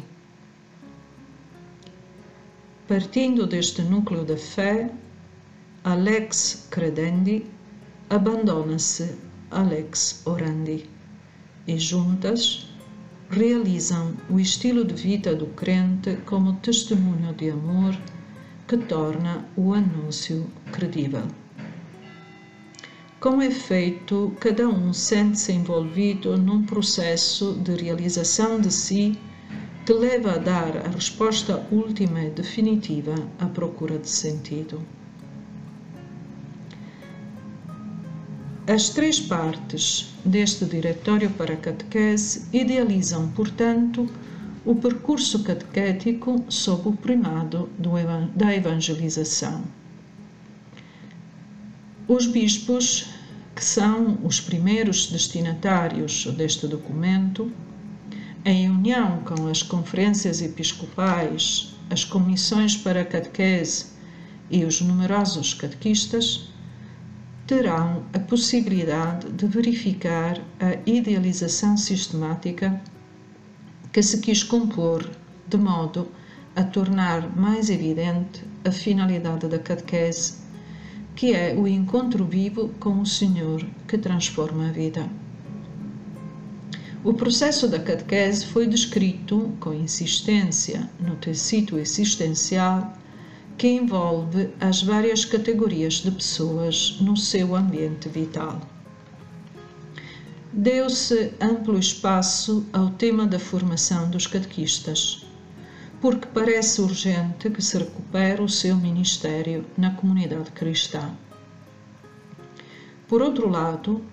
Partindo 2.86 3.46
deste 3.46 3.80
núcleo 3.80 4.22
da 4.22 4.36
fé, 4.36 4.90
Alex 5.82 6.68
Credendi 6.70 7.46
abandona-se 8.10 9.16
Alex 9.50 10.20
Orandi 10.26 10.86
e 11.66 11.78
juntas 11.78 12.68
realizam 13.30 14.14
o 14.28 14.38
estilo 14.38 14.84
de 14.84 14.92
vida 14.92 15.34
do 15.34 15.46
crente 15.46 16.16
como 16.26 16.56
testemunho 16.56 17.32
de 17.32 17.48
amor 17.48 17.96
que 18.68 18.76
torna 18.76 19.48
o 19.56 19.72
anúncio 19.72 20.46
credível. 20.70 21.26
Com 23.18 23.40
efeito, 23.40 24.36
cada 24.38 24.68
um 24.68 24.92
sente-se 24.92 25.50
envolvido 25.50 26.36
num 26.36 26.64
processo 26.64 27.54
de 27.54 27.74
realização 27.74 28.60
de 28.60 28.70
si 28.70 29.18
que 29.86 29.92
leva 29.92 30.32
a 30.32 30.38
dar 30.38 30.76
a 30.84 30.88
resposta 30.90 31.66
última 31.72 32.22
e 32.22 32.30
definitiva 32.30 33.14
à 33.38 33.46
procura 33.46 33.98
de 33.98 34.10
sentido. 34.10 34.82
As 38.66 38.90
três 38.90 39.18
partes 39.18 40.12
deste 40.22 40.66
Diretório 40.66 41.30
para 41.30 41.54
a 41.54 41.56
Catequese 41.56 42.46
idealizam, 42.52 43.28
portanto, 43.28 44.06
o 44.62 44.74
percurso 44.74 45.42
catequético 45.42 46.44
sob 46.50 46.88
o 46.90 46.92
primado 46.92 47.70
do, 47.78 47.92
da 48.34 48.54
evangelização. 48.54 49.64
Os 52.08 52.24
bispos, 52.24 53.08
que 53.52 53.64
são 53.64 54.18
os 54.22 54.40
primeiros 54.40 55.08
destinatários 55.08 56.24
deste 56.36 56.68
documento, 56.68 57.50
em 58.44 58.70
união 58.70 59.22
com 59.24 59.48
as 59.48 59.60
conferências 59.60 60.40
episcopais, 60.40 61.74
as 61.90 62.04
comissões 62.04 62.76
para 62.76 63.00
a 63.00 63.04
catequese 63.04 63.86
e 64.48 64.64
os 64.64 64.80
numerosos 64.80 65.52
catequistas, 65.52 66.48
terão 67.44 68.04
a 68.12 68.20
possibilidade 68.20 69.32
de 69.32 69.46
verificar 69.48 70.40
a 70.60 70.78
idealização 70.88 71.76
sistemática 71.76 72.80
que 73.92 74.00
se 74.00 74.18
quis 74.18 74.44
compor 74.44 75.10
de 75.48 75.56
modo 75.56 76.08
a 76.54 76.62
tornar 76.62 77.36
mais 77.36 77.68
evidente 77.68 78.44
a 78.64 78.70
finalidade 78.70 79.48
da 79.48 79.58
catequese, 79.58 80.45
que 81.16 81.34
é 81.34 81.54
o 81.54 81.66
encontro 81.66 82.26
vivo 82.26 82.68
com 82.78 83.00
o 83.00 83.06
Senhor 83.06 83.64
que 83.88 83.96
transforma 83.96 84.68
a 84.68 84.72
vida. 84.72 85.08
O 87.02 87.14
processo 87.14 87.66
da 87.68 87.78
catequese 87.78 88.44
foi 88.46 88.66
descrito 88.66 89.52
com 89.58 89.72
insistência 89.72 90.90
no 91.00 91.16
tecido 91.16 91.78
existencial 91.78 92.92
que 93.56 93.68
envolve 93.68 94.50
as 94.60 94.82
várias 94.82 95.24
categorias 95.24 95.94
de 95.94 96.10
pessoas 96.10 96.98
no 97.00 97.16
seu 97.16 97.56
ambiente 97.56 98.08
vital. 98.08 98.60
Deu-se 100.52 101.32
amplo 101.40 101.78
espaço 101.78 102.66
ao 102.72 102.90
tema 102.90 103.26
da 103.26 103.38
formação 103.38 104.10
dos 104.10 104.26
catequistas, 104.26 105.25
porque 106.06 106.28
parece 106.28 106.80
urgente 106.80 107.50
que 107.50 107.60
se 107.60 107.78
recupere 107.78 108.40
o 108.40 108.48
seu 108.48 108.76
ministério 108.76 109.66
na 109.76 109.90
comunidade 109.90 110.52
cristã. 110.52 111.10
Por 113.08 113.20
outro 113.20 113.48
lado, 113.48 114.04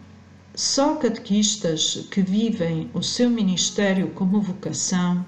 só 0.55 0.95
catequistas 0.95 2.07
que 2.09 2.23
vivem 2.23 2.89
o 2.95 3.03
seu 3.03 3.29
ministério 3.29 4.07
como 4.15 4.41
vocação 4.41 5.23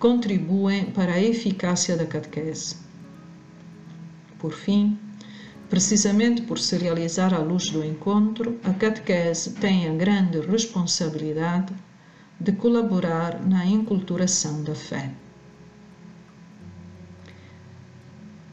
contribuem 0.00 0.86
para 0.86 1.12
a 1.12 1.22
eficácia 1.22 1.96
da 1.96 2.04
catequese. 2.04 2.78
Por 4.40 4.54
fim, 4.54 4.98
precisamente 5.70 6.42
por 6.42 6.58
se 6.58 6.76
realizar 6.78 7.32
à 7.32 7.38
luz 7.38 7.70
do 7.70 7.84
encontro, 7.84 8.58
a 8.64 8.72
catequese 8.72 9.52
tem 9.52 9.88
a 9.88 9.94
grande 9.94 10.40
responsabilidade 10.40 11.72
de 12.40 12.50
colaborar 12.50 13.40
na 13.46 13.64
enculturação 13.64 14.64
da 14.64 14.74
fé. 14.74 15.12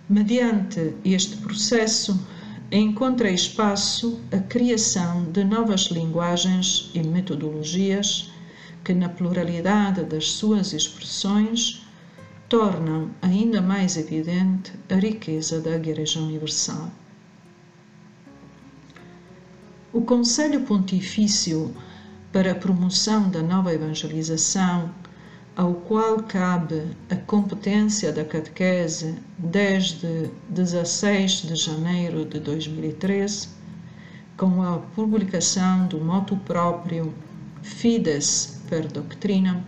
Mediante 0.10 0.96
este 1.06 1.38
processo, 1.38 2.20
encontra 2.72 3.30
espaço 3.30 4.20
a 4.32 4.40
criação 4.40 5.26
de 5.32 5.44
novas 5.44 5.82
linguagens 5.92 6.90
e 6.96 7.04
metodologias 7.04 8.32
que, 8.84 8.92
na 8.92 9.08
pluralidade 9.08 10.04
das 10.04 10.32
suas 10.32 10.74
expressões, 10.74 11.86
tornam 12.50 13.12
ainda 13.22 13.62
mais 13.62 13.98
evidente 13.98 14.74
a 14.90 14.96
riqueza 14.96 15.62
da 15.62 15.76
Igreja 15.76 16.20
Universal. 16.20 16.90
O 19.94 20.02
Conselho 20.02 20.62
Pontifício 20.62 21.72
para 22.34 22.54
a 22.54 22.56
Promoção 22.56 23.30
da 23.30 23.44
Nova 23.44 23.72
Evangelização, 23.72 24.92
ao 25.60 25.74
qual 25.74 26.24
cabe 26.24 26.84
a 27.10 27.18
competência 27.18 28.14
da 28.14 28.24
catequese 28.24 29.16
desde 29.38 30.30
16 30.48 31.32
de 31.42 31.56
janeiro 31.56 32.24
de 32.24 32.40
2013, 32.40 33.50
com 34.38 34.64
a 34.64 34.78
publicação 34.96 35.86
do 35.88 36.00
moto 36.00 36.38
próprio 36.46 37.14
Fides 37.62 38.62
per 38.70 38.88
Doctrina, 38.88 39.62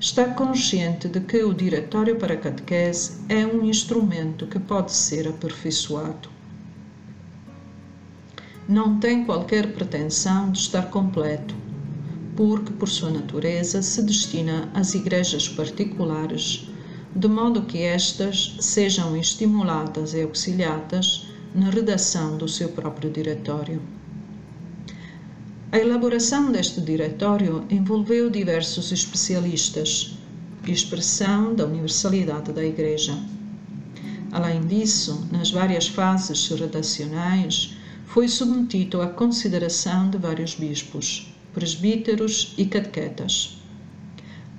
está 0.00 0.24
consciente 0.24 1.06
de 1.06 1.20
que 1.20 1.44
o 1.44 1.52
Diretório 1.52 2.16
para 2.16 2.32
a 2.32 2.38
Catequese 2.38 3.20
é 3.28 3.46
um 3.46 3.62
instrumento 3.62 4.46
que 4.46 4.58
pode 4.58 4.90
ser 4.90 5.28
aperfeiçoado. 5.28 6.30
Não 8.66 8.98
tem 8.98 9.26
qualquer 9.26 9.74
pretensão 9.74 10.50
de 10.50 10.60
estar 10.60 10.86
completo, 10.88 11.54
porque, 12.36 12.72
por 12.72 12.88
sua 12.88 13.10
natureza, 13.10 13.80
se 13.82 14.02
destina 14.02 14.68
às 14.74 14.94
igrejas 14.94 15.48
particulares, 15.48 16.68
de 17.14 17.28
modo 17.28 17.62
que 17.62 17.78
estas 17.78 18.56
sejam 18.60 19.16
estimuladas 19.16 20.12
e 20.12 20.22
auxiliadas 20.22 21.26
na 21.54 21.70
redação 21.70 22.36
do 22.36 22.46
seu 22.46 22.68
próprio 22.68 23.10
diretório. 23.10 23.80
A 25.72 25.78
elaboração 25.78 26.52
deste 26.52 26.80
diretório 26.80 27.64
envolveu 27.70 28.28
diversos 28.30 28.92
especialistas, 28.92 30.16
expressão 30.66 31.54
da 31.54 31.64
universalidade 31.64 32.52
da 32.52 32.64
Igreja. 32.64 33.18
Além 34.30 34.60
disso, 34.66 35.26
nas 35.32 35.50
várias 35.50 35.88
fases 35.88 36.48
redacionais, 36.48 37.76
foi 38.04 38.28
submetido 38.28 39.00
à 39.00 39.08
consideração 39.08 40.10
de 40.10 40.18
vários 40.18 40.54
bispos, 40.54 41.32
presbíteros 41.56 42.52
e 42.58 42.66
catequetas. 42.66 43.56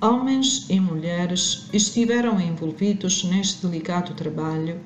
Homens 0.01 0.65
e 0.67 0.79
mulheres 0.79 1.69
estiveram 1.71 2.41
envolvidos 2.41 3.23
neste 3.23 3.67
delicado 3.67 4.15
trabalho 4.15 4.79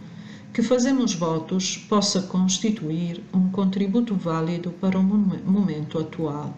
que 0.54 0.62
fazemos 0.62 1.14
votos 1.14 1.78
possa 1.78 2.24
constituir 2.24 3.24
um 3.34 3.48
contributo 3.50 4.14
válido 4.14 4.72
para 4.72 5.00
o 5.00 5.02
momento 5.02 5.98
atual. 6.00 6.54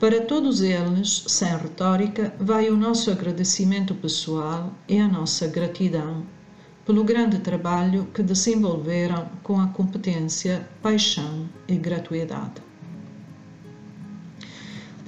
Para 0.00 0.22
todos 0.22 0.60
eles, 0.60 1.22
sem 1.28 1.56
retórica, 1.56 2.34
vai 2.40 2.70
o 2.70 2.76
nosso 2.76 3.12
agradecimento 3.12 3.94
pessoal 3.94 4.72
e 4.88 4.98
a 4.98 5.06
nossa 5.06 5.46
gratidão 5.46 6.26
pelo 6.84 7.04
grande 7.04 7.38
trabalho 7.38 8.08
que 8.12 8.24
desenvolveram 8.24 9.28
com 9.44 9.60
a 9.60 9.68
competência, 9.68 10.68
paixão 10.82 11.48
e 11.68 11.76
gratuidade. 11.76 12.67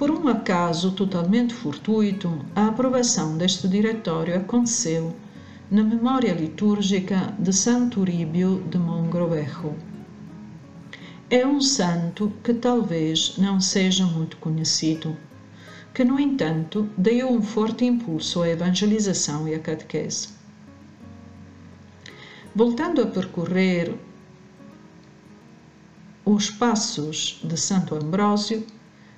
Por 0.01 0.09
um 0.09 0.27
acaso 0.27 0.93
totalmente 0.93 1.53
fortuito, 1.53 2.43
a 2.55 2.69
aprovação 2.69 3.37
deste 3.37 3.67
diretório 3.67 4.35
aconteceu 4.35 5.15
na 5.69 5.83
memória 5.83 6.33
litúrgica 6.33 7.35
de 7.37 7.53
Santo 7.53 7.99
Uríbio 8.01 8.63
de 8.67 8.79
Mongrovejo. 8.79 9.75
É 11.29 11.45
um 11.45 11.61
santo 11.61 12.33
que 12.43 12.51
talvez 12.51 13.37
não 13.37 13.61
seja 13.61 14.03
muito 14.03 14.37
conhecido, 14.37 15.15
que, 15.93 16.03
no 16.03 16.19
entanto, 16.19 16.89
deu 16.97 17.29
um 17.29 17.43
forte 17.43 17.85
impulso 17.85 18.41
à 18.41 18.49
evangelização 18.49 19.47
e 19.47 19.53
à 19.53 19.59
catequese. 19.59 20.29
Voltando 22.55 23.03
a 23.03 23.05
percorrer 23.05 23.93
os 26.25 26.49
passos 26.49 27.39
de 27.43 27.55
Santo 27.55 27.93
Ambrósio, 27.93 28.65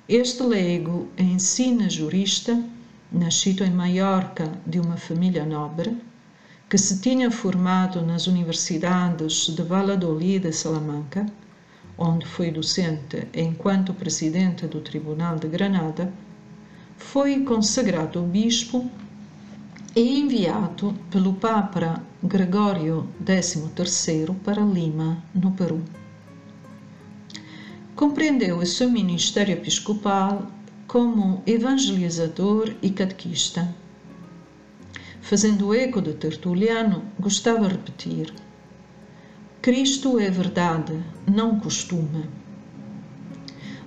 este 0.08 0.42
leigo 0.42 1.08
ensina 1.16 1.88
jurista, 1.88 2.62
nascido 3.10 3.64
em 3.64 3.70
Maiorca 3.70 4.52
de 4.66 4.78
uma 4.78 4.98
família 4.98 5.46
nobre, 5.46 5.96
que 6.68 6.76
se 6.76 7.00
tinha 7.00 7.30
formado 7.30 8.02
nas 8.02 8.26
universidades 8.26 9.46
de 9.48 9.62
Valladolid 9.62 10.46
e 10.46 10.52
Salamanca, 10.52 11.24
onde 11.96 12.26
foi 12.26 12.50
docente 12.50 13.28
enquanto 13.32 13.94
presidente 13.94 14.66
do 14.66 14.80
Tribunal 14.80 15.38
de 15.38 15.48
Granada, 15.48 16.12
foi 16.98 17.42
consagrado 17.42 18.20
bispo 18.22 18.90
e 19.96 20.20
enviado 20.20 20.94
pelo 21.10 21.32
Papa 21.32 22.02
Gregório 22.22 23.08
XIII 23.24 24.34
para 24.44 24.60
Lima, 24.60 25.22
no 25.34 25.52
Peru. 25.52 25.82
Compreendeu 27.96 28.58
o 28.58 28.66
seu 28.66 28.90
ministério 28.90 29.52
episcopal 29.52 30.46
como 30.86 31.42
evangelizador 31.46 32.74
e 32.82 32.90
catequista 32.90 33.74
fazendo 35.24 35.72
eco 35.72 36.02
de 36.02 36.12
Tertuliano, 36.12 37.02
gostava 37.18 37.66
repetir: 37.66 38.30
Cristo 39.62 40.18
é 40.18 40.30
verdade, 40.30 41.02
não 41.26 41.58
costume. 41.58 42.28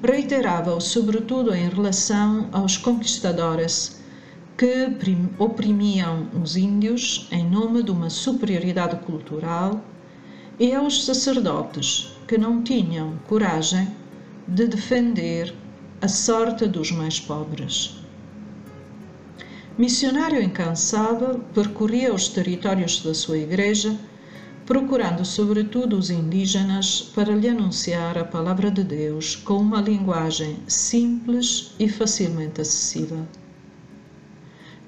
Reiterava-o 0.03 0.81
sobretudo 0.81 1.53
em 1.53 1.69
relação 1.69 2.49
aos 2.51 2.75
conquistadores 2.75 4.01
que 4.57 4.89
oprimiam 5.37 6.27
os 6.41 6.57
índios 6.57 7.27
em 7.31 7.47
nome 7.47 7.83
de 7.83 7.91
uma 7.91 8.09
superioridade 8.09 8.95
cultural 9.05 9.79
e 10.59 10.73
aos 10.73 11.05
sacerdotes 11.05 12.16
que 12.27 12.37
não 12.37 12.61
tinham 12.61 13.17
coragem 13.27 13.87
de 14.47 14.67
defender 14.67 15.55
a 16.01 16.07
sorte 16.07 16.67
dos 16.67 16.91
mais 16.91 17.19
pobres. 17.19 17.95
Missionário 19.77 20.41
incansável, 20.41 21.39
percorria 21.53 22.13
os 22.13 22.27
territórios 22.27 23.01
da 23.01 23.13
sua 23.13 23.37
igreja, 23.37 23.97
procurando 24.65 25.23
sobretudo 25.23 25.97
os 25.97 26.09
indígenas 26.09 27.11
para 27.15 27.33
lhe 27.33 27.47
anunciar 27.47 28.17
a 28.17 28.25
palavra 28.25 28.69
de 28.69 28.83
Deus 28.83 29.35
com 29.35 29.57
uma 29.57 29.79
linguagem 29.79 30.57
simples 30.67 31.73
e 31.79 31.87
facilmente 31.87 32.59
acessível. 32.59 33.25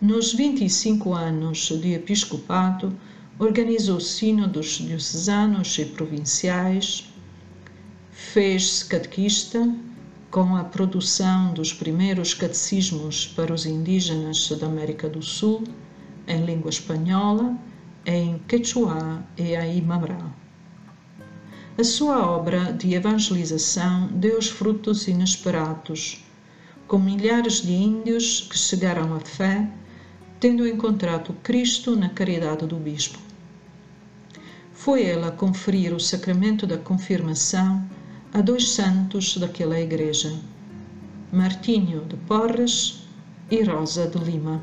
Nos 0.02 0.34
25 0.34 1.14
anos 1.14 1.70
de 1.70 1.94
episcopado, 1.94 2.94
organizou 3.38 4.00
sínodos 4.00 4.80
diocesanos 4.80 5.78
e 5.78 5.86
provinciais, 5.86 7.10
fez-se 8.34 8.86
catequista, 8.86 9.74
com 10.30 10.56
a 10.56 10.64
produção 10.64 11.52
dos 11.52 11.74
primeiros 11.74 12.32
catecismos 12.32 13.26
para 13.26 13.52
os 13.52 13.66
indígenas 13.66 14.48
da 14.50 14.68
América 14.68 15.10
do 15.10 15.20
Sul, 15.24 15.64
em 16.28 16.46
língua 16.46 16.70
espanhola, 16.70 17.58
em 18.06 18.38
quechua 18.48 19.24
e 19.36 19.56
aimara. 19.56 20.20
A 21.76 21.84
sua 21.84 22.24
obra 22.30 22.72
de 22.72 22.94
evangelização 22.94 24.08
deu 24.10 24.38
os 24.38 24.48
frutos 24.48 25.08
inesperados, 25.08 26.24
com 26.88 27.00
milhares 27.00 27.64
de 27.64 27.74
índios 27.74 28.42
que 28.42 28.58
chegaram 28.60 29.16
à 29.16 29.20
fé, 29.22 29.68
tendo 30.40 30.68
encontrado 30.68 31.34
Cristo 31.42 31.96
na 31.96 32.10
caridade 32.10 32.68
do 32.68 32.76
bispo. 32.76 33.18
Foi 34.72 35.04
ela 35.04 35.32
conferir 35.32 35.96
o 35.96 36.00
sacramento 36.00 36.68
da 36.68 36.78
confirmação 36.78 37.90
a 38.32 38.42
dois 38.42 38.70
santos 38.70 39.38
daquela 39.38 39.80
igreja, 39.80 40.40
Martinho 41.32 42.06
de 42.06 42.16
Porres 42.16 43.04
e 43.50 43.64
Rosa 43.64 44.08
de 44.08 44.20
Lima. 44.20 44.62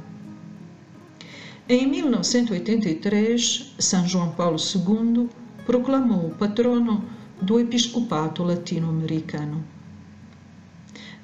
Em 1.68 1.84
1983, 1.88 3.74
São 3.78 4.06
João 4.06 4.30
Paulo 4.30 4.56
II 4.56 5.28
proclamou 5.64 6.28
o 6.28 6.34
patrono 6.36 7.04
do 7.42 7.58
episcopado 7.58 8.44
latino-americano. 8.44 9.64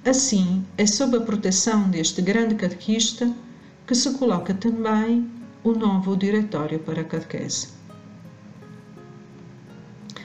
Assim, 0.05 0.65
é 0.77 0.85
sob 0.85 1.17
a 1.17 1.21
proteção 1.21 1.89
deste 1.89 2.21
grande 2.21 2.57
catequista 2.57 3.33
que 3.87 3.95
se 3.95 4.13
coloca 4.15 4.53
também 4.53 5.31
o 5.63 5.73
novo 5.73 6.17
Diretório 6.17 6.81
para 6.81 7.03
a 7.03 7.05
Catequese. 7.05 7.82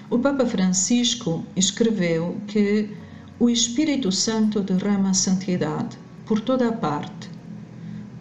O 0.10 0.17
Papa 0.17 0.46
Francisco 0.46 1.43
escreveu 1.54 2.38
que 2.48 2.89
o 3.38 3.50
Espírito 3.50 4.10
Santo 4.10 4.62
derrama 4.62 5.13
santidade 5.13 5.98
por 6.26 6.39
toda 6.39 6.70
a 6.70 6.72
parte, 6.72 7.30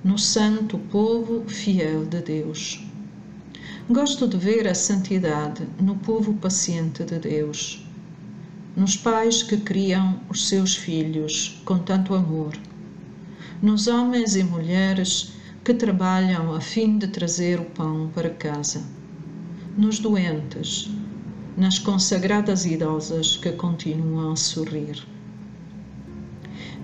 no 0.03 0.19
santo 0.19 0.79
povo 0.79 1.45
fiel 1.47 2.05
de 2.05 2.21
Deus. 2.23 2.85
Gosto 3.89 4.27
de 4.27 4.37
ver 4.37 4.67
a 4.67 4.75
santidade 4.75 5.63
no 5.81 5.95
povo 5.95 6.35
paciente 6.35 7.05
de 7.05 7.21
Deus, 7.21 7.87
nos 8.77 8.97
pais 8.97 9.45
que 9.45 9.57
criam 9.57 10.19
os 10.29 10.49
seus 10.49 10.75
filhos 10.75 11.63
com 11.65 11.79
tanto 11.79 12.17
amor, 12.17 12.59
nos 13.63 13.87
homens 13.87 14.35
e 14.35 14.43
mulheres 14.43 15.35
que 15.63 15.73
trabalham 15.73 16.53
a 16.53 16.61
fim 16.61 16.99
de 16.99 17.07
trazer 17.07 17.61
o 17.61 17.65
pão 17.65 18.11
para 18.13 18.31
casa, 18.31 18.83
nos 19.79 20.01
doentes, 20.01 20.91
nas 21.57 21.79
consagradas 21.79 22.67
idosas 22.67 23.37
que 23.37 23.51
continuam 23.53 24.33
a 24.33 24.37
sorrir. 24.37 25.03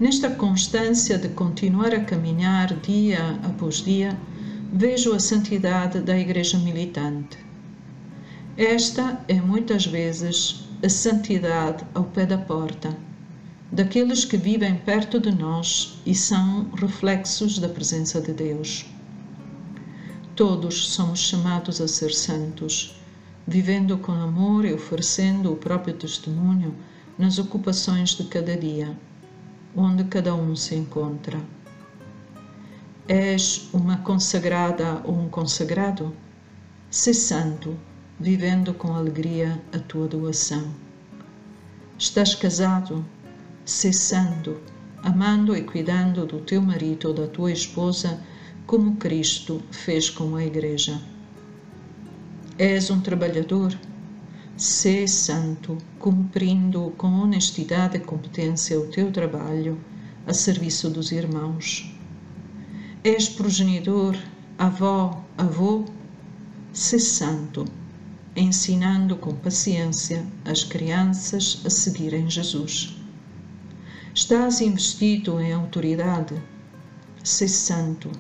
Nesta 0.01 0.31
constância 0.31 1.19
de 1.19 1.29
continuar 1.29 1.95
a 1.95 2.01
caminhar 2.01 2.75
dia 2.81 3.39
após 3.45 3.77
dia, 3.77 4.19
vejo 4.73 5.13
a 5.13 5.21
santidade 5.21 6.01
da 6.01 6.19
Igreja 6.19 6.59
militante. 6.59 7.37
Esta 8.57 9.23
é 9.29 9.35
muitas 9.35 9.87
vezes 9.87 10.65
a 10.83 10.89
santidade 10.89 11.85
ao 11.95 12.05
pé 12.05 12.25
da 12.25 12.39
porta, 12.39 12.97
daqueles 13.71 14.25
que 14.25 14.37
vivem 14.37 14.77
perto 14.77 15.21
de 15.21 15.31
nós 15.31 16.01
e 16.07 16.15
são 16.15 16.71
reflexos 16.75 17.59
da 17.59 17.69
presença 17.69 18.21
de 18.21 18.33
Deus. 18.33 18.87
Todos 20.35 20.89
somos 20.89 21.21
chamados 21.21 21.81
a 21.81 21.87
ser 21.87 22.13
santos, 22.13 23.02
vivendo 23.47 23.99
com 23.99 24.13
amor 24.13 24.65
e 24.65 24.73
oferecendo 24.73 25.53
o 25.53 25.57
próprio 25.57 25.95
testemunho 25.95 26.75
nas 27.19 27.39
ocupações 27.39 28.11
de 28.11 28.25
cada 28.25 28.57
dia 28.57 28.97
onde 29.75 30.05
cada 30.05 30.35
um 30.35 30.55
se 30.55 30.75
encontra. 30.75 31.41
És 33.09 33.69
uma 33.73 33.99
consagrada 33.99 35.01
ou 35.05 35.19
um 35.19 35.29
consagrado? 35.29 36.15
Se 36.91 37.15
santo, 37.15 37.77
vivendo 38.21 38.75
com 38.75 38.95
alegria 38.95 39.61
a 39.73 39.79
tua 39.79 40.07
doação. 40.07 40.73
Estás 41.99 42.35
casado? 42.35 43.05
Se 43.65 43.93
santo, 43.93 44.61
amando 45.03 45.57
e 45.57 45.63
cuidando 45.63 46.27
do 46.27 46.41
teu 46.41 46.61
marido 46.61 47.09
ou 47.09 47.15
da 47.15 47.27
tua 47.27 47.51
esposa, 47.51 48.21
como 48.67 48.97
Cristo 48.97 49.63
fez 49.71 50.11
com 50.11 50.37
a 50.37 50.45
Igreja. 50.45 51.01
És 52.59 52.91
um 52.91 53.01
trabalhador? 53.01 53.79
Sê 54.59 55.09
santo, 55.09 55.79
cumprindo 55.99 56.93
com 56.99 57.07
honestidade 57.07 57.97
e 57.97 58.01
competência 58.01 58.79
o 58.79 58.89
teu 58.89 59.11
trabalho 59.11 59.81
a 60.27 60.35
serviço 60.35 60.91
dos 60.91 61.13
irmãos. 61.13 61.91
És 63.03 63.27
progenitor, 63.27 64.15
avó, 64.59 65.25
avô, 65.39 65.87
sê 66.75 66.99
santo, 66.99 67.65
ensinando 68.37 69.17
com 69.17 69.35
paciência 69.35 70.23
as 70.45 70.63
crianças 70.63 71.63
a 71.65 71.71
seguirem 71.71 72.29
Jesus. 72.29 72.95
Estás 74.15 74.61
investido 74.61 75.41
em 75.41 75.55
autoridade, 75.55 76.35
sê 77.25 77.49
santo, 77.49 78.13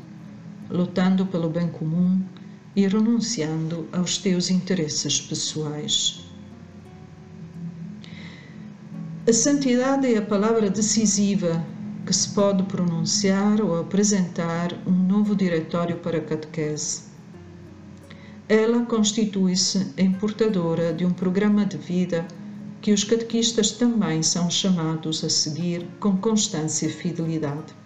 lutando 0.71 1.27
pelo 1.27 1.51
bem 1.51 1.69
comum 1.69 2.25
e 2.75 2.87
renunciando 2.87 3.89
aos 3.93 4.19
teus 4.19 4.51
interesses 4.51 5.21
pessoais. 5.21 6.21
A 9.29 9.33
santidade 9.33 10.13
é 10.13 10.19
a 10.19 10.23
palavra 10.23 10.69
decisiva 10.69 11.65
que 12.05 12.13
se 12.13 12.31
pode 12.31 12.63
pronunciar 12.65 13.61
ou 13.61 13.79
apresentar 13.79 14.73
um 14.87 14.93
novo 14.93 15.37
diretório 15.37 15.97
para 15.99 16.19
a 16.19 16.21
catequese. 16.21 17.03
Ela 18.49 18.85
constitui-se 18.85 19.93
em 19.97 20.13
portadora 20.13 20.93
de 20.93 21.05
um 21.05 21.13
programa 21.13 21.65
de 21.65 21.77
vida 21.77 22.27
que 22.81 22.93
os 22.93 23.05
catequistas 23.05 23.71
também 23.71 24.23
são 24.23 24.51
chamados 24.51 25.23
a 25.23 25.29
seguir 25.29 25.87
com 26.01 26.17
constância 26.17 26.87
e 26.87 26.91
fidelidade. 26.91 27.82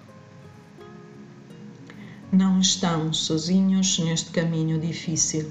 Não 2.38 2.60
estão 2.60 3.14
sozinhos 3.14 3.98
neste 3.98 4.30
caminho 4.30 4.78
difícil. 4.78 5.50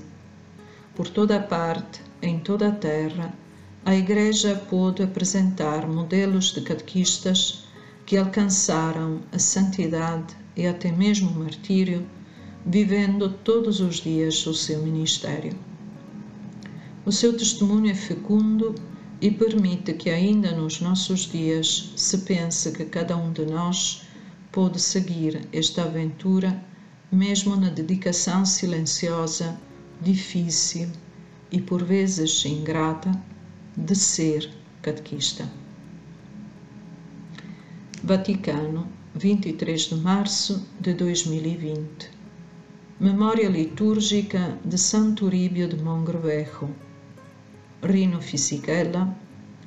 Por 0.94 1.10
toda 1.10 1.38
a 1.38 1.40
parte, 1.40 2.00
em 2.22 2.38
toda 2.38 2.68
a 2.68 2.72
terra, 2.72 3.34
a 3.84 3.96
Igreja 3.96 4.56
pôde 4.70 5.02
apresentar 5.02 5.88
modelos 5.88 6.54
de 6.54 6.62
catequistas 6.62 7.64
que 8.06 8.16
alcançaram 8.16 9.22
a 9.32 9.40
santidade 9.40 10.36
e 10.56 10.68
até 10.68 10.92
mesmo 10.92 11.32
o 11.32 11.40
martírio, 11.40 12.06
vivendo 12.64 13.30
todos 13.44 13.80
os 13.80 13.96
dias 13.96 14.46
o 14.46 14.54
seu 14.54 14.84
ministério. 14.84 15.58
O 17.04 17.12
seu 17.12 17.36
testemunho 17.36 17.90
é 17.90 17.96
fecundo 17.96 18.76
e 19.20 19.32
permite 19.32 19.92
que, 19.94 20.12
ainda 20.12 20.52
nos 20.52 20.80
nossos 20.82 21.22
dias, 21.22 21.94
se 21.96 22.20
pense 22.20 22.72
que 22.74 22.86
cada 22.86 23.18
um 23.18 23.34
de 23.34 23.44
nós 23.44 24.04
pode 24.52 24.80
seguir 24.80 25.50
esta 25.52 25.82
aventura, 25.82 26.64
mesmo 27.16 27.56
na 27.56 27.70
dedicação 27.70 28.46
silenciosa, 28.46 29.58
difícil 30.02 30.90
e 31.52 31.62
por 31.62 31.84
vezes 31.84 32.46
ingrata 32.46 33.12
de 33.76 33.96
ser 33.96 34.52
catequista. 34.82 35.50
Vaticano, 38.04 38.88
23 39.16 39.82
de 39.82 39.96
março 39.96 40.68
de 40.80 40.94
2020. 40.94 42.12
Memória 43.00 43.50
litúrgica 43.50 44.60
de 44.64 44.78
Santo 44.78 45.26
Uríbio 45.26 45.68
de 45.68 45.82
Mongrovejo. 45.82 46.70
Rino 47.82 48.22
Fisichella, 48.22 49.18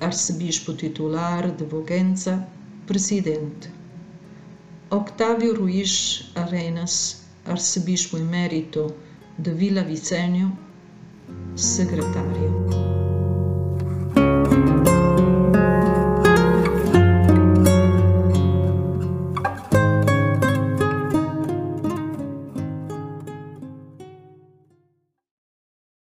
arcebispo 0.00 0.74
titular 0.74 1.50
de 1.50 1.64
Vogenza, 1.64 2.46
presidente. 2.86 3.70
Octávio 4.90 5.54
Ruiz 5.54 6.30
Arenas, 6.34 7.17
ar 7.48 7.58
să 7.58 7.80
bișmui 7.80 8.22
meritul 8.30 8.94
de 9.34 9.50
vila 9.50 9.82
Vițeniu, 9.82 10.58
secretariu. 11.54 12.87